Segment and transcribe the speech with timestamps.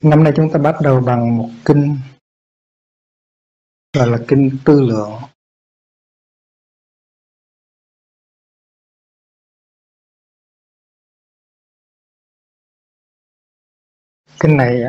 [0.00, 1.98] Năm nay chúng ta bắt đầu bằng một kinh,
[3.96, 5.12] gọi là kinh tư lượng.
[14.40, 14.82] Kinh này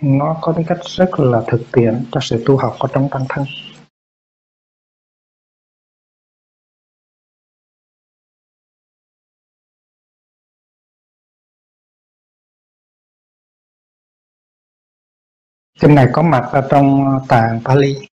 [0.00, 3.24] nó có tính cách rất là thực tiễn cho sự tu học ở trong tăng
[3.28, 3.44] thân.
[15.82, 18.08] Kinh này có mặt ở trong ờ, tạng Pali,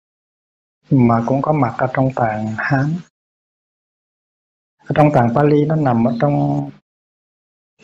[0.91, 2.97] mà cũng có mặt ở trong tạng Hán.
[4.79, 6.71] Ở trong tạng Pali nó nằm ở trong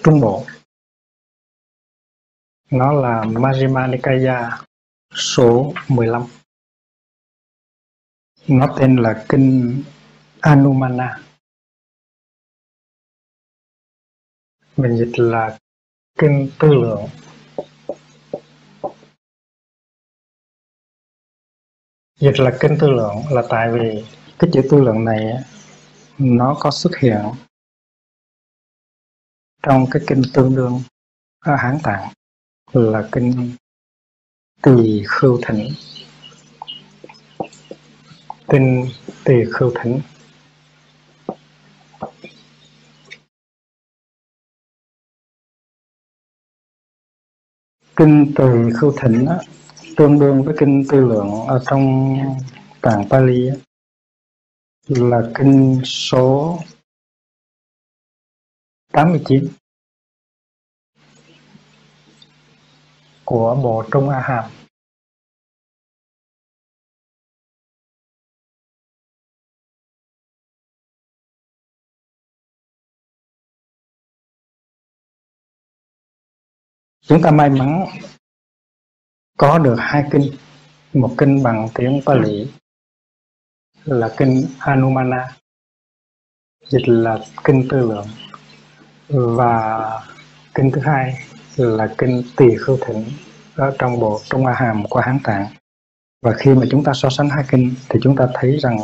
[0.05, 0.45] Trung Bộ.
[2.71, 4.65] Nó là Majjhima Nikaya
[5.15, 6.23] số 15.
[8.49, 9.83] Nó tên là Kinh
[10.41, 11.21] Anumana.
[14.77, 15.59] Mình dịch là
[16.19, 17.09] Kinh Tư Lượng
[22.23, 24.05] Dịch là kinh tư lượng, là tại vì
[24.39, 25.45] cái chữ tư lượng này
[26.19, 27.21] nó có xuất hiện
[29.63, 30.83] trong cái kinh tương đương
[31.41, 32.13] à, ở Hán Tạng,
[32.73, 33.57] là kinh
[34.63, 35.69] Tỳ Khưu Thỉnh.
[38.49, 38.89] Kinh
[39.25, 40.01] Tỳ Khưu Thỉnh
[47.97, 48.45] kinh Tỳ
[48.81, 49.27] Khưu Thỉnh
[49.97, 52.17] tương đương với kinh tư lượng ở trong
[52.81, 53.51] tạng Pali
[54.89, 56.59] là kinh số
[58.93, 59.49] 89
[63.25, 64.51] của Bộ Trung A Hàm.
[77.01, 77.87] Chúng ta may mắn
[79.43, 80.31] có được hai kinh.
[80.93, 82.51] Một kinh bằng tiếng Pali
[83.85, 85.37] là kinh Anumana,
[86.69, 88.07] dịch là kinh tư lượng.
[89.09, 89.81] Và
[90.55, 91.15] kinh thứ hai
[91.57, 93.05] là kinh tỳ khưu Thịnh
[93.57, 95.47] ở trong bộ Trung A Hàm của Hán Tạng.
[96.23, 98.79] Và khi mà chúng ta so sánh hai kinh thì chúng ta thấy rằng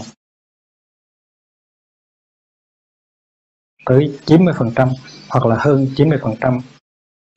[3.87, 4.89] tới 90%
[5.31, 6.61] hoặc là hơn 90%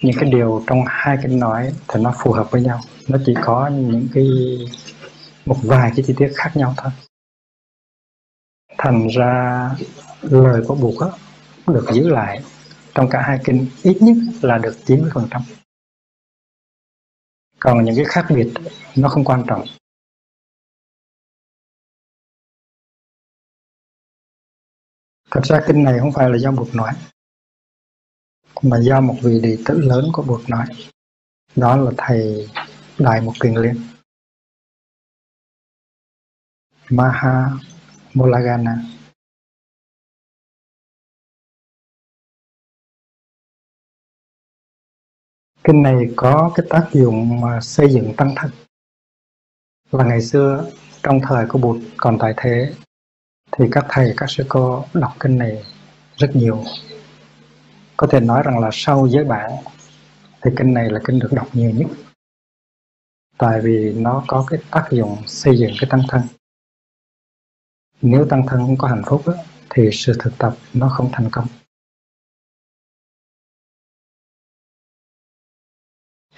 [0.02, 3.34] những cái điều trong hai kinh nói thì nó phù hợp với nhau nó chỉ
[3.44, 4.28] có những cái
[5.46, 6.92] một vài cái chi tiết khác nhau thôi
[8.78, 9.70] thành ra
[10.22, 11.14] lời của Bụt
[11.68, 12.42] được giữ lại
[12.96, 15.42] trong cả hai kinh, ít nhất là được 90%.
[17.60, 18.54] Còn những cái khác biệt,
[18.96, 19.66] nó không quan trọng.
[25.32, 26.94] Thật ra kinh này không phải là do Bụt nói
[28.62, 30.66] mà do một vị đệ tử lớn của Bụt nói.
[31.56, 32.50] Đó là thầy
[33.00, 33.76] Đại Mục Kiền Liên.
[36.90, 37.50] Maha
[38.14, 38.76] Mulagana
[45.64, 48.52] Kinh này có cái tác dụng mà xây dựng tăng thân.
[49.90, 50.72] Và ngày xưa,
[51.04, 52.74] trong thời của Bụt còn tại thế,
[53.52, 55.64] thì các thầy, các sư cô đọc kinh này
[56.18, 56.64] rất nhiều
[58.02, 59.52] có thể nói rằng là sau giới bản
[60.42, 61.88] thì kinh này là kinh được đọc nhiều nhất.
[63.38, 66.22] Tại vì nó có cái tác dụng xây dựng cái tăng thân.
[68.02, 69.34] Nếu tăng thân không có hạnh phúc đó,
[69.70, 71.48] thì sự thực tập nó không thành công.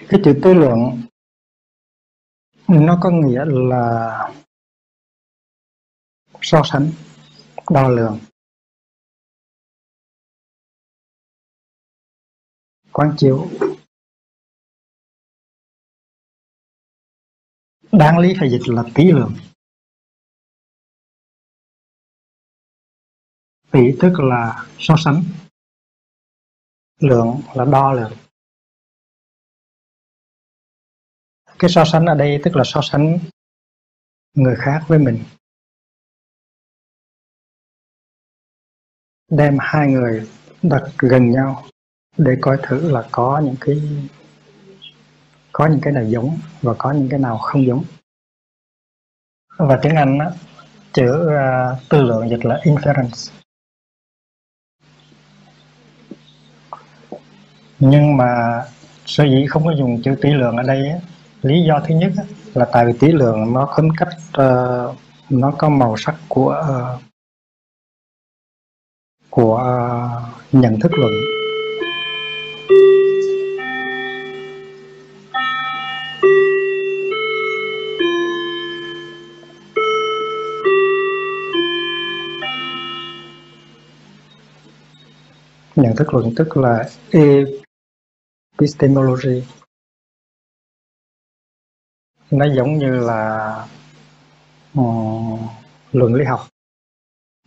[0.08, 1.02] Cái chữ tư lượng
[2.68, 4.32] nó có nghĩa là
[6.42, 6.90] so sánh
[7.70, 8.18] đo lường.
[12.94, 13.48] Quán chiếu.
[17.92, 19.34] Đáng lý phải dịch là tỷ lượng.
[23.72, 25.24] Tỷ tức là so sánh.
[27.00, 28.12] Lượng là đo lường
[31.58, 33.18] cái so sánh ở đây tức là so sánh
[34.34, 35.24] người khác với mình.
[39.28, 40.30] Đem hai người
[40.62, 41.66] đặt gần nhau
[42.18, 43.82] để coi thử là có những cái
[45.52, 47.84] có những cái nào giống và có những cái nào không giống.
[49.56, 50.30] Và tiếng Anh á,
[50.92, 53.32] chữ uh, tư lượng dịch là inference.
[57.78, 58.62] Nhưng mà
[59.06, 60.98] sở dĩ không có dùng chữ tỷ lượng ở đây á,
[61.42, 62.24] lý do thứ nhất á,
[62.54, 64.96] là tại vì tỷ lượng nó khấn cách uh,
[65.30, 67.02] nó có màu sắc của uh,
[69.30, 71.33] của uh, nhận thức luận
[85.76, 86.88] nhận thức luận tức là
[88.58, 89.42] epistemology.
[92.30, 93.66] Nó giống như là
[94.74, 95.38] um,
[95.92, 96.40] luận lý học.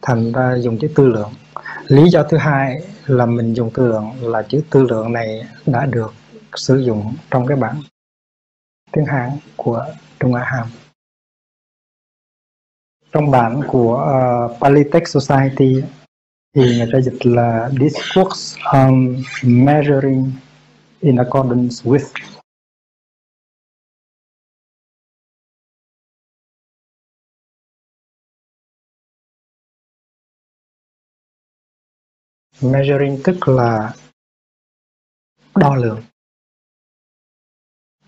[0.02, 1.34] Thành ra dùng chữ tư lượng
[1.88, 5.86] lý do thứ hai là mình dùng tư lượng là chữ tư lượng này đã
[5.86, 6.14] được
[6.56, 7.82] sử dụng trong cái bản
[8.92, 9.86] tiếng Hán của
[10.20, 10.68] Trung Á Hàm.
[13.12, 15.84] Trong bản của ờ, uh, Pali Society
[16.56, 20.32] thì người ta dịch là Discourse on Measuring
[21.00, 22.37] in Accordance with
[32.62, 33.94] Measuring tức là
[35.56, 36.04] đo lường.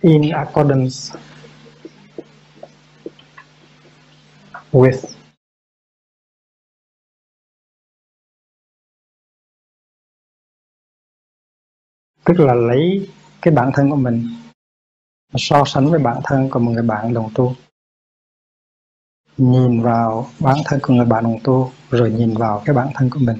[0.02, 1.20] In accordance
[4.72, 5.20] with
[12.24, 13.10] tức là lấy
[13.42, 14.28] cái bản thân của mình,
[15.36, 17.56] so sánh với bản thân của một người bạn đồng tu.
[19.38, 23.10] Nhìn vào bản thân của người bạn đồng tu, rồi nhìn vào cái bản thân
[23.10, 23.38] của mình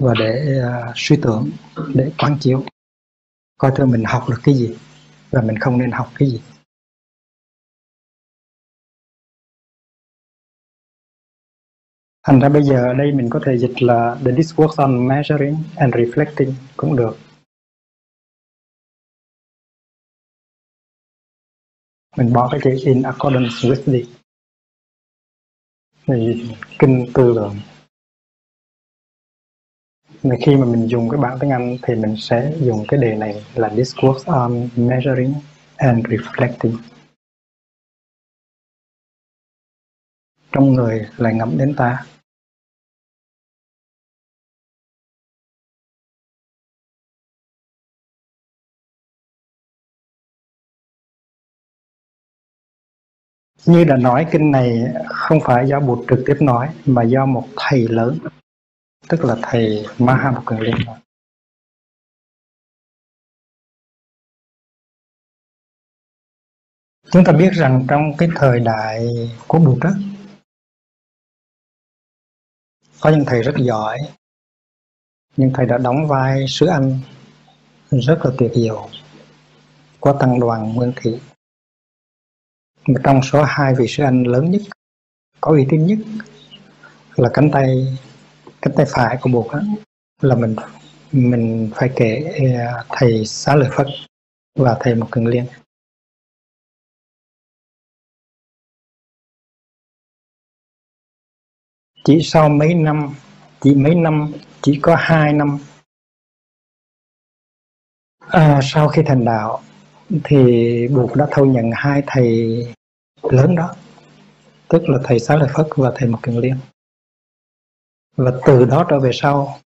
[0.00, 1.50] và để uh, suy tưởng
[1.94, 2.64] để quán chiếu.
[3.58, 4.76] Coi thử mình học được cái gì
[5.30, 6.42] và mình không nên học cái gì.
[12.22, 15.56] Thành ra bây giờ ở đây mình có thể dịch là the discourse on measuring
[15.76, 17.16] and reflecting cũng được.
[22.16, 24.20] Mình bỏ cái chữ in accordance with the
[26.06, 26.48] thì
[26.78, 27.56] kinh tư lượng
[30.22, 33.44] khi mà mình dùng cái bảng tiếng Anh thì mình sẽ dùng cái đề này
[33.54, 35.34] là discourse on measuring
[35.76, 36.76] and reflecting.
[40.52, 42.04] Trong người lại ngẫm đến ta.
[53.66, 57.44] Như đã nói, kinh này không phải do bụt trực tiếp nói, mà do một
[57.56, 58.18] thầy lớn
[59.08, 61.00] tức là thầy Mahamukherjee nói
[67.12, 69.08] chúng ta biết rằng trong cái thời đại
[69.48, 69.90] của bụt đó
[73.00, 73.98] có những thầy rất giỏi
[75.36, 77.00] nhưng thầy đã đóng vai sứ anh
[77.90, 78.88] rất là tuyệt diệu
[80.00, 81.20] của tăng đoàn Nguyên Thị
[82.86, 84.62] mà trong số hai vị sứ anh lớn nhất,
[85.40, 85.98] có uy tín nhất
[87.16, 87.98] là cánh tay
[88.62, 89.46] cánh tay phải của bụt
[90.20, 90.56] là mình
[91.12, 93.86] mình phải kể à, thầy xá lợi phất
[94.54, 95.46] và thầy một cường liên.
[102.04, 103.14] Chỉ sau mấy năm
[103.60, 105.58] chỉ mấy năm chỉ có hai năm
[108.18, 109.62] à, sau khi thành đạo
[110.24, 112.56] thì buộc đã thâu nhận hai thầy
[113.22, 113.74] lớn đó
[114.68, 116.56] tức là thầy xá lợi phất và thầy một cường liên
[118.16, 119.58] và từ đó trở về sau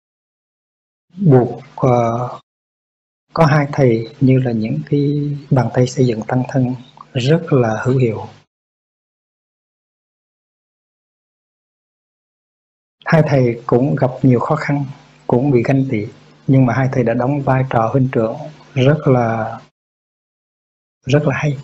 [1.17, 2.41] buộc uh,
[3.33, 6.75] có hai thầy như là những cái bàn tay xây dựng tăng thân
[7.15, 8.27] rất là hữu hiệu.
[13.05, 14.85] Hai thầy cũng gặp nhiều khó khăn
[15.27, 16.07] cũng bị ganh tị
[16.47, 18.37] nhưng mà hai thầy đã đóng vai trò huynh trưởng
[18.75, 19.61] rất là
[21.07, 21.59] rất là hay.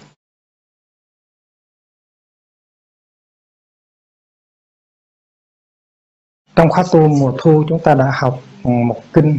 [6.57, 9.38] Trong khóa tu mùa thu, chúng ta đã học ừ, một kinh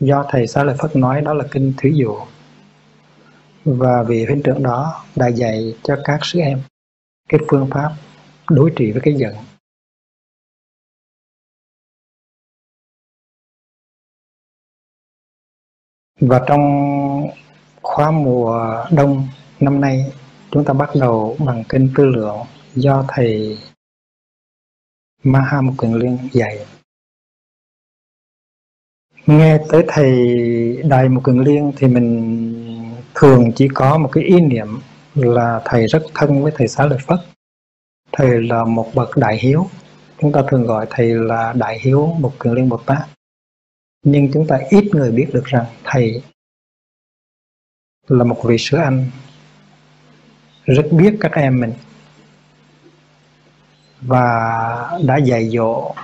[0.00, 2.16] do thầy Xá Lợi Phất nói, đó là kinh Thủy Dụ
[3.64, 6.60] và vị huynh trưởng đó đã dạy cho các sư em
[7.28, 7.92] cái phương pháp
[8.50, 9.34] đối trị với cái giận.
[16.20, 16.60] Và trong
[17.82, 19.28] khóa mùa đông
[19.60, 20.12] năm nay,
[20.50, 22.38] chúng ta bắt đầu bằng kinh tư lượng
[22.74, 23.58] do thầy
[25.22, 26.66] Maha Một Quyền Liên dạy.
[29.26, 30.12] Nghe tới thầy
[30.88, 34.66] Đại Một Quyền Liên thì mình thường chỉ có một cái ý niệm
[35.14, 37.18] là thầy rất thân với thầy Xá Lợi Phất.
[38.12, 39.66] Thầy là một bậc đại hiếu.
[40.20, 43.08] Chúng ta thường gọi thầy là đại hiếu Một Quyền Liên Bồ Tát.
[44.02, 46.22] Nhưng chúng ta ít người biết được rằng thầy
[48.08, 49.10] là một vị sứ anh.
[50.64, 51.72] Rất biết các em mình
[54.00, 55.94] và đã dạy dỗ,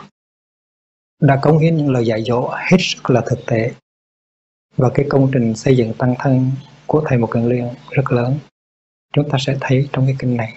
[1.21, 3.73] đã cống hiến những lời dạy dỗ hết sức là thực tế.
[4.77, 6.51] Và cái công trình xây dựng tăng thân
[6.87, 8.39] của thầy một cần liên rất lớn.
[9.15, 10.57] Chúng ta sẽ thấy trong cái kinh này.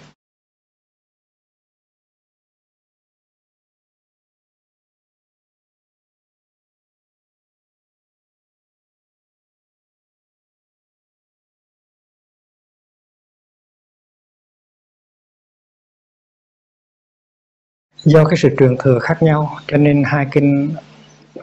[18.10, 20.76] Do cái sự trường thừa khác nhau cho nên hai kinh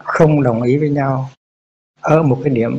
[0.04, 1.30] không đồng ý với nhau
[2.00, 2.78] ở một cái điểm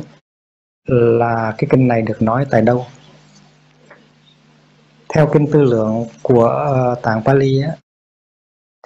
[0.86, 2.86] là cái kinh này được nói tại đâu?
[5.08, 7.76] Theo kinh tư lượng của ờ, tạng Pali á,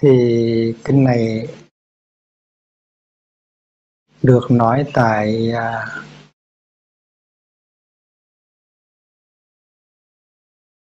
[0.03, 0.09] thì
[0.85, 1.47] kinh này
[4.23, 6.05] được nói tại à, uh,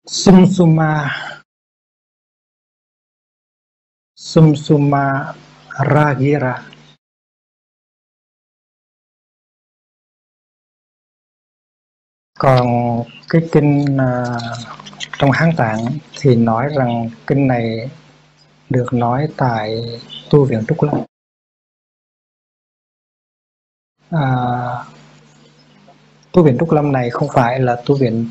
[0.06, 1.10] Sumsuma
[4.22, 5.34] Sumsuma
[5.94, 6.62] Ragira
[12.38, 12.66] còn
[13.28, 14.42] cái kinh uh,
[15.18, 15.78] trong Hán Tạng
[16.20, 17.90] thì nói rằng kinh này
[18.70, 19.82] được nói tại
[20.30, 21.04] tu viện Trúc Lâm.
[24.10, 24.30] À,
[26.32, 28.30] tu viện Trúc Lâm này không phải là tu viện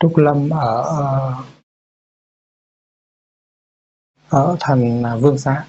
[0.00, 1.57] Trúc Lâm ở à,
[4.28, 5.64] ở thành à, Vương Xá.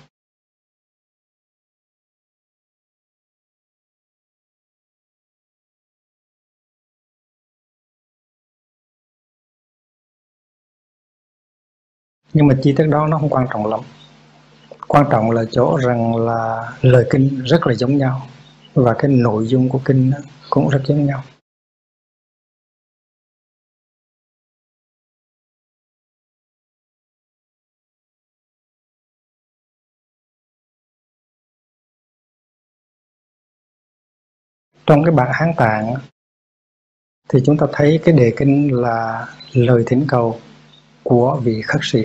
[12.33, 13.79] Nhưng mà chi tiết đó nó không quan trọng lắm.
[14.87, 18.21] Quan trọng là chỗ rằng là lời kinh rất là giống nhau
[18.73, 20.11] và cái nội dung của kinh
[20.49, 21.23] cũng rất giống nhau.
[34.89, 35.95] Trong cái bản hán tạng
[37.29, 40.41] thì chúng ta thấy cái đề kinh là lời thỉnh cầu
[41.03, 41.99] của vị khất sĩ.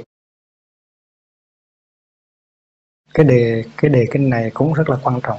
[3.14, 5.38] Cái đề cái đề kinh này cũng rất là quan trọng.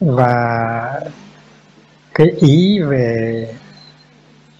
[0.00, 1.00] Và
[2.14, 3.56] cái ý về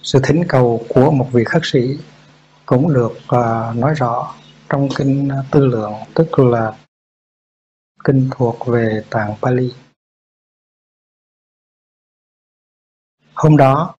[0.03, 1.97] sự thỉnh cầu của một vị khất sĩ
[2.65, 4.35] cũng được uh, nói rõ
[4.69, 6.77] trong kinh à, tư lượng tức là
[8.03, 9.73] kinh thuộc về tạng Pali.
[13.33, 13.95] Hôm đó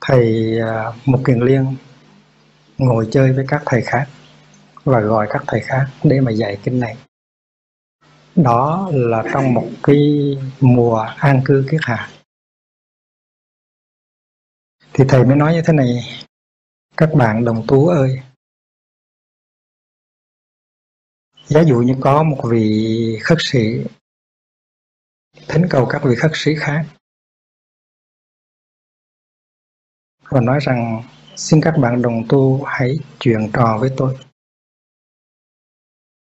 [0.00, 1.76] thầy à, Mục Kiền Liên
[2.78, 4.08] ngồi chơi với các thầy khác
[4.84, 6.96] và gọi các thầy khác để mà dạy kinh này.
[8.36, 9.98] Đó là trong một cái
[10.60, 12.10] mùa an cư kiết hạ.
[14.92, 15.88] Thì thầy mới nói như thế này,
[16.96, 18.20] các bạn đồng tú ơi,
[21.46, 23.84] Giá dụ như có một vị khất sĩ
[25.48, 26.86] thỉnh cầu các vị khất sĩ khác
[30.28, 31.02] và nói rằng
[31.36, 34.18] xin các bạn đồng tu hãy chuyện trò với tôi.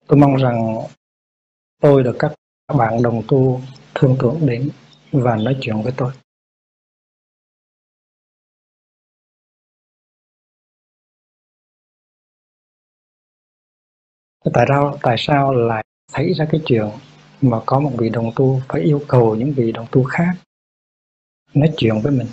[0.06, 0.78] Tôi mong rằng
[1.80, 2.32] tôi được các
[2.78, 3.60] bạn đồng tu
[3.94, 4.70] thương tưởng đến
[5.12, 6.12] và nói chuyện với tôi.
[14.54, 16.86] Tại sao tại sao lại xảy ra cái chuyện
[17.42, 20.34] mà có một vị đồng tu phải yêu cầu những vị đồng tu khác
[21.54, 22.26] nói chuyện với mình?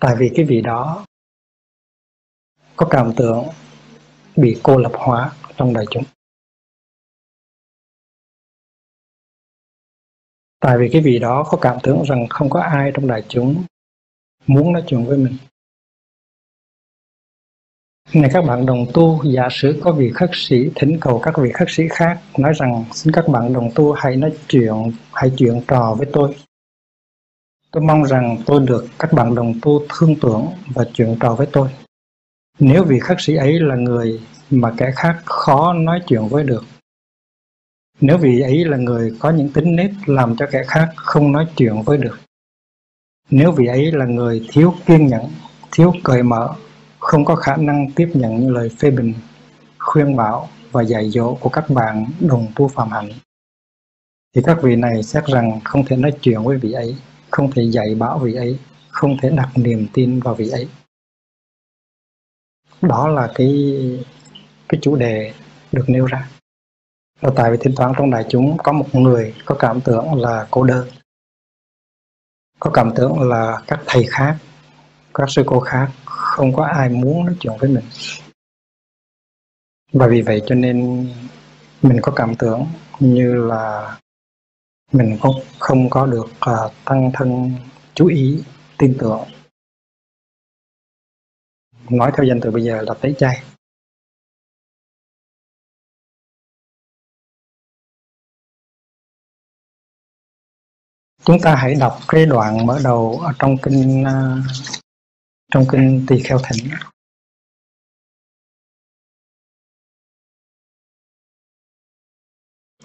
[0.00, 1.04] Tại vì cái vị đó
[2.76, 3.44] có cảm tưởng
[4.36, 6.04] bị cô lập hóa trong đại chúng.
[10.60, 13.64] Tại vì cái vị đó có cảm tưởng rằng không có ai trong đại chúng
[14.46, 15.36] muốn nói chuyện với mình
[18.22, 21.52] này các bạn đồng tu, giả sử có vị khất sĩ thỉnh cầu các vị
[21.52, 25.60] khất sĩ khác nói rằng xin các bạn đồng tu hãy nói chuyện, hãy chuyện
[25.68, 26.36] trò với tôi.
[27.70, 31.46] Tôi mong rằng tôi được các bạn đồng tu thương tưởng và chuyện trò với
[31.52, 31.68] tôi.
[32.58, 36.64] Nếu vị khất sĩ ấy là người mà kẻ khác khó nói chuyện với được.
[38.00, 41.46] Nếu vị ấy là người có những tính nết làm cho kẻ khác không nói
[41.56, 42.18] chuyện với được.
[43.30, 45.30] Nếu vị ấy là người thiếu kiên nhẫn,
[45.72, 46.54] thiếu cởi mở
[47.04, 49.14] không có khả năng tiếp nhận những lời phê bình,
[49.78, 53.10] khuyên bảo và dạy dỗ của các bạn đồng tu phạm hạnh,
[54.34, 56.96] thì các vị này xét rằng không thể nói chuyện với vị ấy,
[57.30, 58.58] không thể dạy bảo vị ấy,
[58.88, 60.68] không thể đặt niềm tin vào vị ấy.
[62.82, 63.74] Đó là cái
[64.68, 65.32] cái chủ đề
[65.72, 66.28] được nêu ra.
[67.20, 70.46] Và tại vì thỉnh thoảng trong đại chúng có một người có cảm tưởng là
[70.50, 70.88] cô đơn,
[72.60, 74.38] có cảm tưởng là các thầy khác,
[75.14, 75.90] các sư cô khác
[76.34, 77.84] không có ai muốn nói chuyện với mình.
[79.92, 81.08] Và vì vậy cho nên
[81.82, 82.66] mình có cảm tưởng
[83.00, 83.96] như là
[84.92, 87.52] mình không không có được uh, tăng thân
[87.94, 88.44] chú ý
[88.78, 89.24] tin tưởng.
[91.90, 93.42] Nói theo danh từ bây giờ là tẩy chay.
[101.24, 104.83] Chúng ta hãy đọc cái đoạn mở đầu ở trong kinh uh,
[105.54, 106.70] trong kinh tỳ kheo thỉnh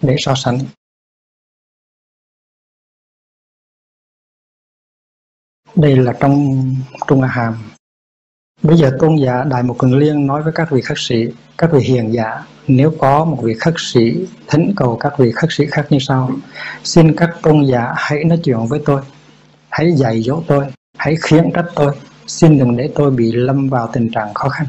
[0.01, 0.59] để so sánh.
[5.75, 6.33] Đây là trong
[7.07, 7.71] trung a hàm
[8.63, 11.15] bây giờ tôn giả đại một cường liên nói với các vị khất sĩ,
[11.57, 15.49] các vị hiền giả, nếu có một vị khất sĩ thỉnh cầu các vị khất
[15.51, 16.31] sĩ khác như sau.
[16.83, 19.01] Xin các tôn giả hãy nói chuyện với tôi,
[19.69, 20.65] hãy dạy dỗ tôi,
[20.97, 21.95] hãy khiến trách tôi
[22.29, 24.67] xin đừng để tôi bị lâm vào tình trạng khó khăn.